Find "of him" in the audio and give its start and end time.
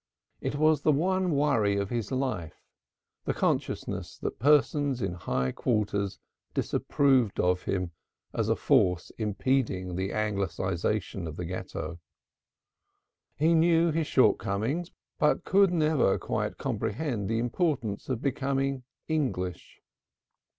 7.39-7.91